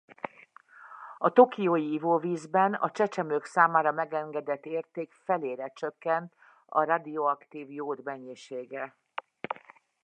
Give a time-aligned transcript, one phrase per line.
[1.17, 6.33] A tokiói ivóvízben a csecsemők számára megengedett érték felére csökkent
[6.65, 8.95] a radioaktív jód mennyisége.